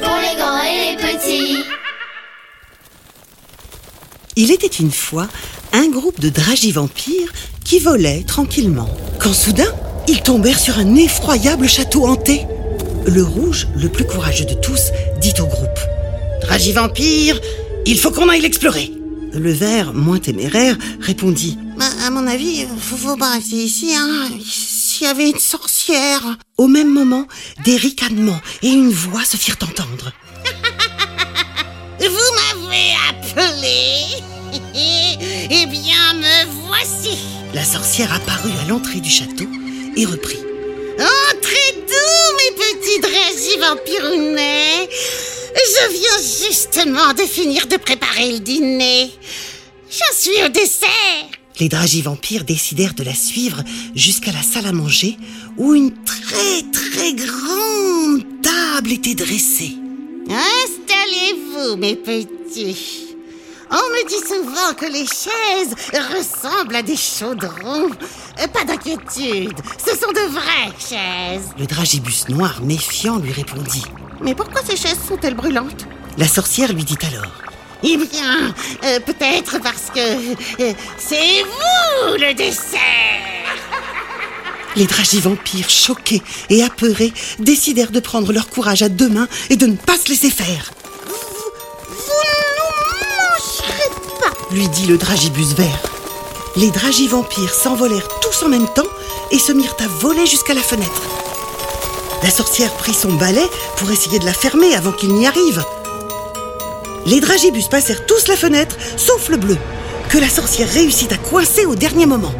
[0.00, 1.64] pour les grands et les petits.
[4.36, 5.28] Il était une fois
[5.72, 7.32] un groupe de dragivampires
[7.64, 8.88] qui volaient tranquillement.
[9.18, 9.72] Quand soudain,
[10.08, 12.42] ils tombèrent sur un effroyable château hanté.
[13.06, 14.90] Le rouge, le plus courageux de tous,
[15.20, 15.80] dit au groupe
[16.42, 17.40] Dragivampire,
[17.86, 18.92] il faut qu'on aille l'explorer.
[19.32, 24.28] Le vert, moins téméraire, répondit bah, À mon avis, faut, faut pas rester ici, hein.
[24.96, 26.22] S'il y avait une sorcière.
[26.56, 27.26] Au même moment,
[27.66, 30.10] des ricanements et une voix se firent entendre.
[32.00, 32.30] Vous
[32.64, 34.06] m'avez appelé
[34.74, 37.18] Eh bien, me voici
[37.52, 39.44] La sorcière apparut à l'entrée du château
[39.98, 40.40] et reprit.
[40.98, 49.10] Entrez doux, mes petits dragis vampirounets Je viens justement de finir de préparer le dîner.
[49.90, 53.62] J'en suis au dessert Les dragivampires décidèrent de la suivre
[53.94, 55.16] jusqu'à la salle à manger
[55.56, 59.72] où une très très grande table était dressée.
[60.28, 63.04] Installez-vous, mes petits.
[63.70, 65.74] On me dit souvent que les chaises
[66.14, 67.90] ressemblent à des chaudrons.
[68.40, 71.48] Euh, Pas d'inquiétude, ce sont de vraies chaises.
[71.58, 73.84] Le dragibus noir, méfiant, lui répondit.
[74.20, 75.86] Mais pourquoi ces chaises sont-elles brûlantes?
[76.18, 77.32] La sorcière lui dit alors.
[77.82, 82.80] Eh bien, euh, peut-être parce que euh, c'est vous le dessert.
[84.76, 89.66] Les dragivampires, choqués et apeurés, décidèrent de prendre leur courage à deux mains et de
[89.66, 90.72] ne pas se laisser faire.
[94.56, 95.82] lui dit le dragibus vert.
[96.56, 98.86] Les dragivampires s'envolèrent tous en même temps
[99.30, 101.02] et se mirent à voler jusqu'à la fenêtre.
[102.22, 103.44] La sorcière prit son balai
[103.76, 105.62] pour essayer de la fermer avant qu'il n'y arrive.
[107.06, 109.56] Les dragibus passèrent tous la fenêtre, sauf le bleu,
[110.08, 112.34] que la sorcière réussit à coincer au dernier moment.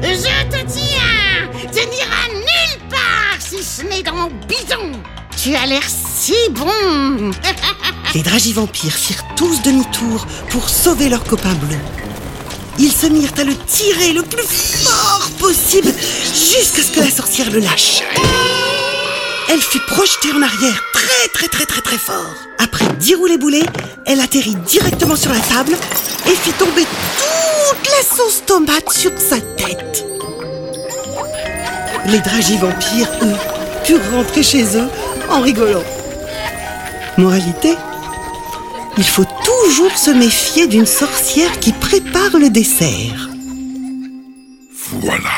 [0.00, 0.08] Je
[0.48, 4.92] te tiens Tu n'iras nulle part si ce n'est dans mon bidon
[5.36, 5.82] Tu as l'air
[6.16, 7.32] si bon
[8.14, 11.78] Les dragivampires firent tous demi-tour pour sauver leur copain bleu.
[12.78, 15.92] Ils se mirent à le tirer le plus fort possible
[16.32, 18.02] jusqu'à ce que la sorcière le lâche.
[19.52, 22.34] Elle fut projetée en arrière très très très très très fort.
[22.58, 23.66] Après dix roulés boulets,
[24.06, 25.76] elle atterrit directement sur la table
[26.26, 30.06] et fit tomber toute la sauce tomate sur sa tête.
[32.06, 33.36] Les dragivampires, eux,
[33.84, 34.88] purent rentrer chez eux
[35.28, 35.84] en rigolant.
[37.18, 37.76] Moralité
[39.00, 43.30] il faut toujours se méfier d'une sorcière qui prépare le dessert.
[45.00, 45.30] Voilà.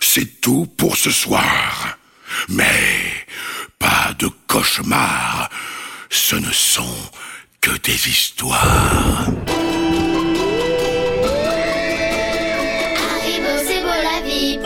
[0.00, 1.93] C'est tout pour ce soir.
[4.54, 5.48] Cauchemars.
[6.10, 6.96] Ce ne sont
[7.60, 9.26] que des histoires.
[13.66, 14.60] C'est beau la vie.